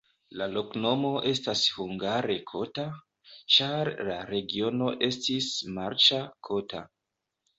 La 0.41 0.45
loknomo 0.51 1.09
estas 1.31 1.61
hungare 1.73 2.37
kota, 2.51 2.85
ĉar 3.57 3.91
la 4.09 4.17
regiono 4.31 4.89
estis 5.09 5.51
marĉa, 5.79 6.23
kota. 6.49 6.85